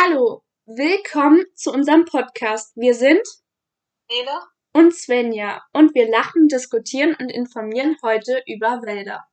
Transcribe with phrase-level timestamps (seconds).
[0.00, 2.76] Hallo, willkommen zu unserem Podcast.
[2.76, 3.20] Wir sind
[4.08, 9.24] Nele und Svenja und wir lachen, diskutieren und informieren heute über Wälder.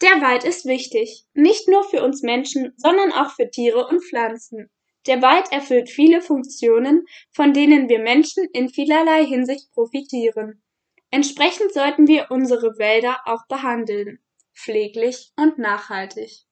[0.00, 4.70] Der Wald ist wichtig, nicht nur für uns Menschen, sondern auch für Tiere und Pflanzen.
[5.06, 10.62] Der Wald erfüllt viele Funktionen, von denen wir Menschen in vielerlei Hinsicht profitieren.
[11.10, 14.24] Entsprechend sollten wir unsere Wälder auch behandeln,
[14.54, 16.46] pfleglich und nachhaltig.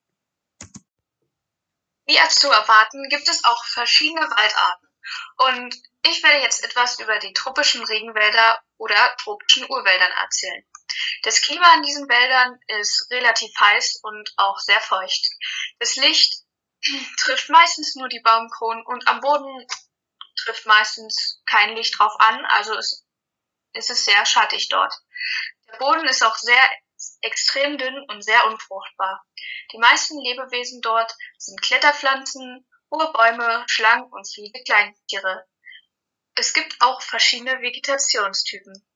[2.13, 4.89] Wie als zu erwarten, gibt es auch verschiedene Waldarten.
[5.39, 10.63] Und ich werde jetzt etwas über die tropischen Regenwälder oder tropischen Urwäldern erzählen.
[11.23, 15.27] Das Klima in diesen Wäldern ist relativ heiß und auch sehr feucht.
[15.79, 16.43] Das Licht
[17.25, 19.67] trifft meistens nur die Baumkronen und am Boden
[20.45, 23.07] trifft meistens kein Licht drauf an, also es,
[23.73, 24.93] es ist sehr schattig dort.
[25.67, 26.71] Der Boden ist auch sehr
[27.21, 29.25] extrem dünn und sehr unfruchtbar.
[29.73, 35.47] Die meisten Lebewesen dort sind Kletterpflanzen, hohe Bäume, Schlangen und viele Kleintiere.
[36.35, 38.87] Es gibt auch verschiedene Vegetationstypen.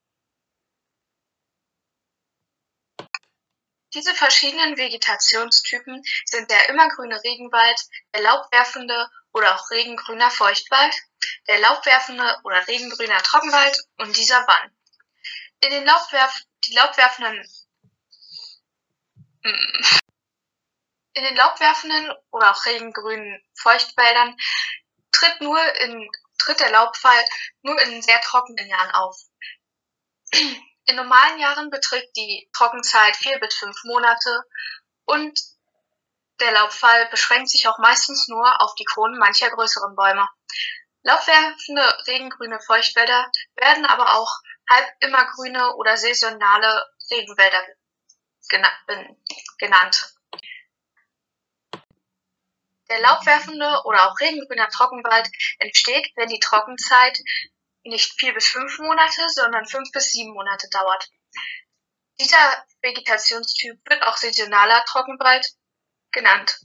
[3.93, 7.81] Diese verschiedenen Vegetationstypen sind der immergrüne Regenwald,
[8.13, 10.95] der laubwerfende oder auch regengrüner Feuchtwald,
[11.47, 14.77] der laubwerfende oder regengrüner Trockenwald und dieser Wann.
[15.61, 17.43] In den Laubwerf die laubwerfenden
[19.43, 24.37] in den laubwerfenden oder auch regengrünen Feuchtwäldern
[25.11, 27.23] tritt nur in, tritt der Laubfall
[27.61, 29.15] nur in sehr trockenen Jahren auf.
[30.85, 34.43] In normalen Jahren beträgt die Trockenzeit vier bis fünf Monate
[35.05, 35.39] und
[36.39, 40.27] der Laubfall beschränkt sich auch meistens nur auf die Kronen mancher größeren Bäume.
[41.01, 44.31] Laubwerfende regengrüne Feuchtwälder werden aber auch
[44.69, 47.65] halb immergrüne oder saisonale Regenwälder
[48.47, 50.13] genannt.
[52.89, 57.19] Der laubwerfende oder auch regengrüner Trockenwald entsteht, wenn die Trockenzeit
[57.83, 61.09] nicht vier bis fünf Monate, sondern fünf bis sieben Monate dauert.
[62.19, 65.45] Dieser Vegetationstyp wird auch saisonaler Trockenwald
[66.11, 66.59] genannt.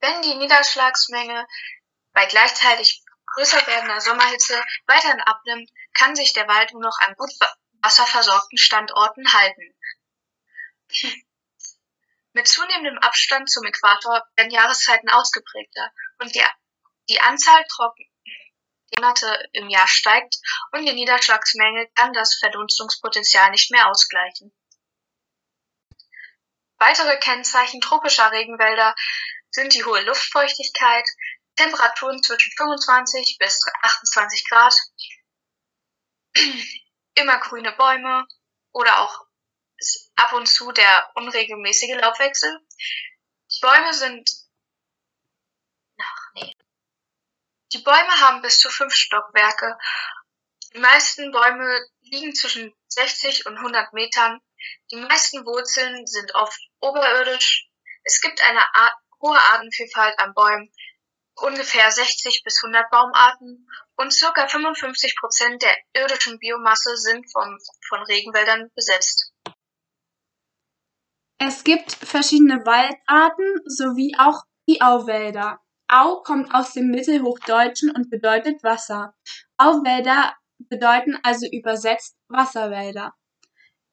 [0.00, 1.46] Wenn die Niederschlagsmenge
[2.12, 7.30] bei gleichzeitig größer werdender Sommerhitze weiterhin abnimmt, kann sich der Wald nur noch an gut
[7.82, 9.74] wasserversorgten Standorten halten.
[12.32, 16.44] Mit zunehmendem Abstand zum Äquator werden Jahreszeiten ausgeprägter und die,
[17.08, 18.10] die Anzahl trocken
[19.00, 20.36] Monate im Jahr steigt
[20.72, 24.52] und die Niederschlagsmenge kann das Verdunstungspotenzial nicht mehr ausgleichen.
[26.78, 28.94] Weitere Kennzeichen tropischer Regenwälder
[29.50, 31.08] sind die hohe Luftfeuchtigkeit,
[31.56, 34.74] Temperaturen zwischen 25 bis 28 Grad,
[37.14, 38.26] immer grüne Bäume
[38.72, 39.26] oder auch
[40.16, 42.60] ab und zu der unregelmäßige Laubwechsel.
[43.52, 44.30] Die Bäume sind
[45.98, 46.54] ach nee.
[47.72, 49.78] Die Bäume haben bis zu fünf Stockwerke.
[50.74, 54.40] Die meisten Bäume liegen zwischen 60 und 100 Metern.
[54.90, 57.68] Die meisten Wurzeln sind oft oberirdisch.
[58.04, 60.72] Es gibt eine Art, hohe Artenvielfalt an Bäumen,
[61.40, 67.58] ungefähr 60 bis 100 Baumarten und circa 55 Prozent der irdischen Biomasse sind vom,
[67.88, 69.32] von Regenwäldern besetzt.
[71.38, 75.60] Es gibt verschiedene Waldarten sowie auch die Auwälder.
[75.88, 79.14] Au kommt aus dem Mittelhochdeutschen und bedeutet Wasser.
[79.56, 80.36] Auwälder
[80.68, 83.14] bedeuten also übersetzt Wasserwälder.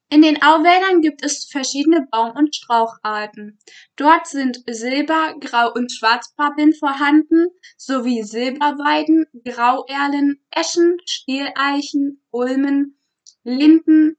[0.10, 3.60] In den Auwäldern gibt es verschiedene Baum- und Straucharten.
[3.98, 12.98] Dort sind Silber-, Grau- und Schwarzpappeln vorhanden sowie Silberweiden, Grauerlen, Eschen, Stieleichen, Ulmen,
[13.44, 14.16] Linden,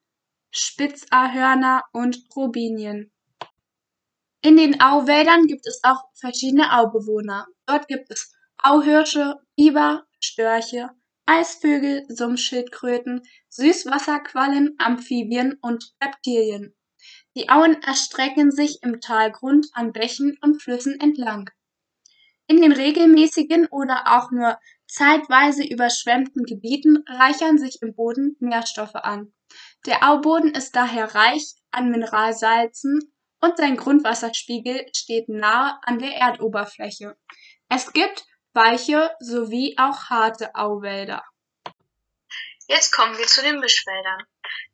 [0.51, 3.11] Spitzahörner und Robinien.
[4.43, 7.47] In den Auwäldern gibt es auch verschiedene Aubewohner.
[7.67, 10.91] Dort gibt es Auhirsche, Biber, Störche,
[11.29, 16.75] Eisvögel, Sumpfschildkröten, Süßwasserquallen, Amphibien und Reptilien.
[17.37, 21.51] Die Auen erstrecken sich im Talgrund an Bächen und Flüssen entlang.
[22.47, 29.35] In den regelmäßigen oder auch nur zeitweise überschwemmten Gebieten reichern sich im Boden Nährstoffe an.
[29.85, 37.19] Der Auboden ist daher reich an Mineralsalzen und sein Grundwasserspiegel steht nahe an der Erdoberfläche.
[37.69, 38.25] Es gibt
[38.59, 41.25] weiche sowie auch harte Auwälder.
[42.67, 44.23] Jetzt kommen wir zu den Mischwäldern.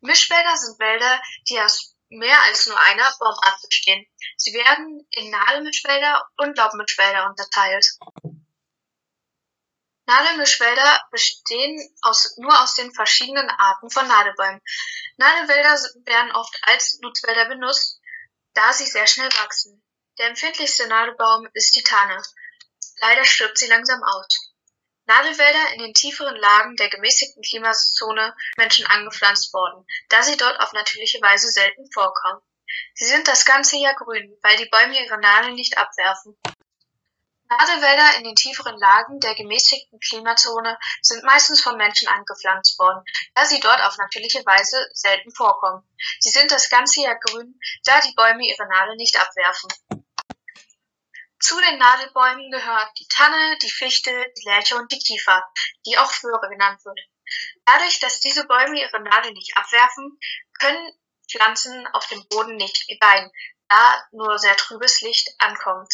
[0.01, 4.07] Mischwälder sind Wälder, die aus mehr als nur einer Baumart bestehen.
[4.37, 7.87] Sie werden in Nadelmischwälder und Laubmischwälder unterteilt.
[10.07, 14.61] Nadelmischwälder bestehen aus, nur aus den verschiedenen Arten von Nadelbäumen.
[15.19, 18.01] Nadelwälder werden oft als Nutzwälder benutzt,
[18.55, 19.83] da sie sehr schnell wachsen.
[20.19, 22.23] Der empfindlichste Nadelbaum ist die Tanne.
[23.01, 24.53] Leider stirbt sie langsam aus.
[25.07, 30.73] Nadelwälder in den tieferen Lagen der gemäßigten Klimazone Menschen angepflanzt worden, da sie dort auf
[30.73, 32.41] natürliche Weise selten vorkommen.
[32.95, 36.37] Sie sind das ganze Jahr grün, weil die Bäume ihre Nadeln nicht abwerfen.
[37.51, 43.05] Nadelwälder in den tieferen Lagen der gemäßigten Klimazone sind meistens von Menschen angepflanzt worden,
[43.35, 45.87] da sie dort auf natürliche Weise selten vorkommen.
[46.21, 50.04] Sie sind das ganze Jahr grün, da die Bäume ihre Nadeln nicht abwerfen.
[51.45, 55.45] Zu den Nadelbäumen gehört die Tanne, die Fichte, die Lärche und die Kiefer,
[55.85, 56.99] die auch Föhre genannt wird.
[57.67, 60.19] Dadurch, dass diese Bäume ihre Nadeln nicht abwerfen,
[60.59, 60.99] können
[61.31, 63.31] Pflanzen auf dem Boden nicht gedeihen,
[63.69, 65.93] da nur sehr trübes Licht ankommt.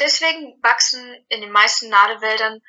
[0.00, 2.60] Deswegen wachsen in den meisten Nadelwäldern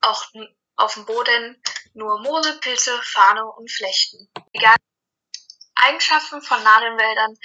[0.00, 0.26] auch
[0.74, 1.62] auf dem Boden
[1.94, 4.28] nur Moose, Pilze, Farne und Flechten.
[5.76, 7.36] Eigenschaften von Nadelwäldern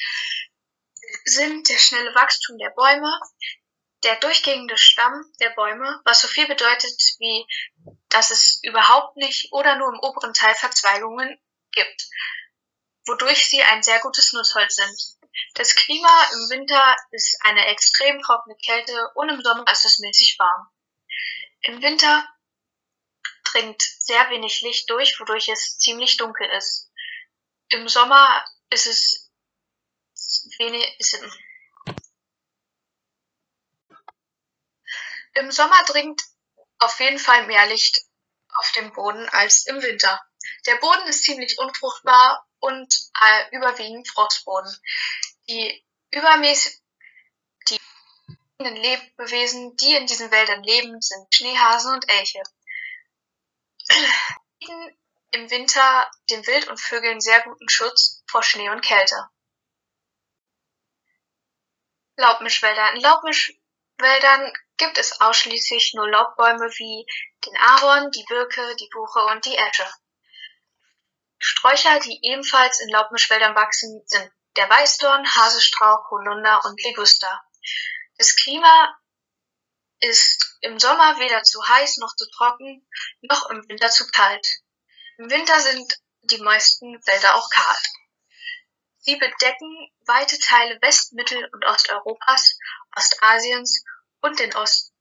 [1.26, 3.20] sind der schnelle Wachstum der Bäume,
[4.04, 7.46] der durchgehende Stamm der Bäume, was so viel bedeutet wie,
[8.10, 11.40] dass es überhaupt nicht oder nur im oberen Teil Verzweigungen
[11.72, 12.08] gibt,
[13.06, 15.00] wodurch sie ein sehr gutes Nutzholz sind.
[15.56, 20.38] Das Klima im Winter ist eine extrem trockene Kälte und im Sommer ist es mäßig
[20.38, 20.68] warm.
[21.62, 22.28] Im Winter
[23.46, 26.92] dringt sehr wenig Licht durch, wodurch es ziemlich dunkel ist.
[27.70, 29.23] Im Sommer ist es
[30.60, 31.18] wenig, es,
[35.36, 36.22] Im Sommer dringt
[36.80, 38.02] auf jeden Fall mehr Licht
[38.50, 40.22] auf den Boden als im Winter.
[40.66, 44.72] Der Boden ist ziemlich unfruchtbar und äh, überwiegend Frostboden.
[45.50, 46.80] Die übermäßig
[47.70, 47.80] die
[48.60, 52.44] Lebewesen, die in diesen Wäldern leben, sind Schneehasen und Elche.
[54.60, 54.98] bieten
[55.32, 59.28] im Winter den Wild und Vögeln sehr guten Schutz vor Schnee und Kälte.
[62.16, 62.94] Laubmischwälder.
[62.94, 67.06] In Laubmischwäldern gibt es ausschließlich nur Laubbäume wie
[67.46, 69.90] den Ahorn, die Birke, die Buche und die Esche.
[71.40, 77.42] Sträucher, die ebenfalls in Laubmischwäldern wachsen, sind der Weißdorn, Haselstrauch, Holunder und Liguster.
[78.18, 78.98] Das Klima
[80.00, 82.88] ist im Sommer weder zu heiß noch zu trocken,
[83.22, 84.48] noch im Winter zu kalt.
[85.18, 87.78] Im Winter sind die meisten Wälder auch kahl.
[89.06, 92.58] Sie bedecken weite Teile West-, Mittel- und Osteuropas,
[92.96, 93.84] Ostasiens
[94.22, 94.94] und den Ost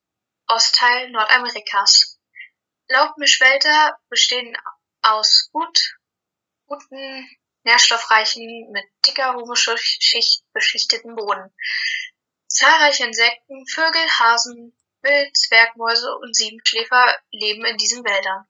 [0.49, 2.19] Ostteil Nordamerikas.
[2.89, 4.57] Laubmischwälder bestehen
[5.03, 5.97] aus gut
[6.67, 7.29] guten,
[7.63, 11.55] nährstoffreichen, mit dicker Humusschicht beschichteten Boden.
[12.49, 18.47] Zahlreiche Insekten, Vögel, Hasen, Wild, Zwergmäuse und Siebenschläfer leben in diesen Wäldern.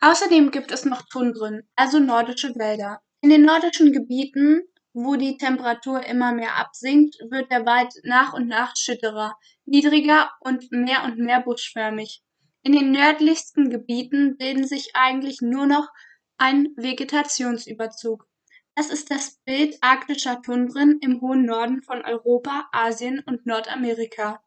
[0.00, 3.02] Außerdem gibt es noch Tundren, also nordische Wälder.
[3.22, 8.48] In den nordischen Gebieten, wo die Temperatur immer mehr absinkt, wird der Wald nach und
[8.48, 12.20] nach schütterer, niedriger und mehr und mehr buschförmig.
[12.64, 15.88] In den nördlichsten Gebieten bilden sich eigentlich nur noch
[16.36, 18.26] ein Vegetationsüberzug.
[18.74, 24.42] Das ist das Bild arktischer Tundren im hohen Norden von Europa, Asien und Nordamerika.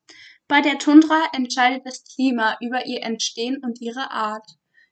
[0.50, 4.45] Bei der Tundra entscheidet das Klima über ihr Entstehen und ihre Art.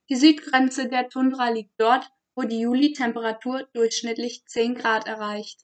[0.10, 5.62] Die Südgrenze der Tundra liegt dort, wo die Juli-Temperatur durchschnittlich 10 Grad erreicht.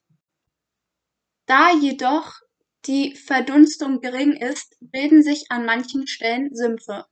[1.46, 2.40] Da jedoch
[2.86, 7.06] die Verdunstung gering ist, bilden sich an manchen Stellen Sümpfe.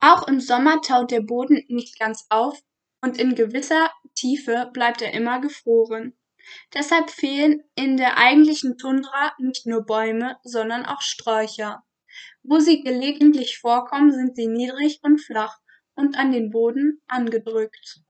[0.00, 2.58] Auch im Sommer taut der Boden nicht ganz auf,
[3.02, 6.16] und in gewisser Tiefe bleibt er immer gefroren.
[6.74, 11.82] Deshalb fehlen in der eigentlichen Tundra nicht nur Bäume, sondern auch Sträucher.
[12.42, 15.58] Wo sie gelegentlich vorkommen, sind sie niedrig und flach
[15.94, 18.00] und an den Boden angedrückt.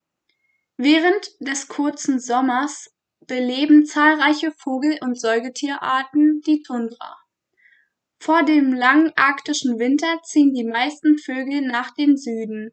[0.83, 2.91] Während des kurzen Sommers
[3.27, 7.19] beleben zahlreiche Vogel- und Säugetierarten die Tundra.
[8.19, 12.71] Vor dem langen arktischen Winter ziehen die meisten Vögel nach den Süden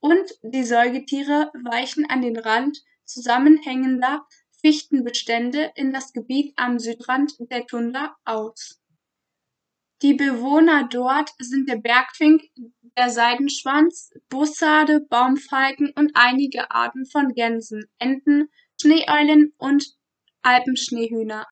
[0.00, 4.26] und die Säugetiere weichen an den Rand zusammenhängender
[4.62, 8.81] Fichtenbestände in das Gebiet am Südrand der Tundra aus.
[10.02, 12.42] Die Bewohner dort sind der Bergfink,
[12.98, 19.94] der Seidenschwanz, Bussarde, Baumfalken und einige Arten von Gänsen, Enten, Schneeeulen und
[20.42, 21.46] Alpenschneehühner.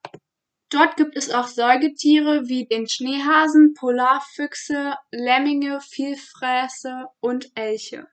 [0.68, 8.08] Dort gibt es auch Säugetiere wie den Schneehasen, Polarfüchse, Lemminge, Vielfräße und Elche.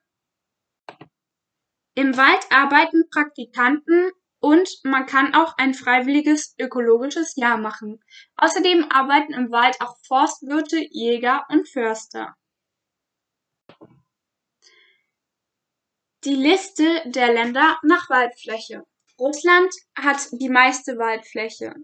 [1.94, 8.02] Im Wald arbeiten Praktikanten und man kann auch ein freiwilliges ökologisches Jahr machen.
[8.36, 12.36] Außerdem arbeiten im Wald auch Forstwirte, Jäger und Förster.
[16.24, 18.84] Die Liste der Länder nach Waldfläche.
[19.18, 21.74] Russland hat die meiste Waldfläche.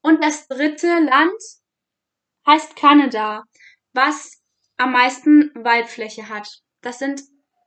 [0.00, 1.42] Und das dritte Land
[2.46, 3.42] heißt Kanada,
[3.92, 4.45] was
[4.76, 6.62] am meisten Waldfläche hat.
[6.80, 7.22] Das sind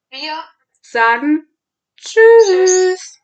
[0.09, 0.49] Wir
[0.81, 1.47] sagen
[1.97, 2.47] Tschüss.
[2.47, 3.18] Tschüss.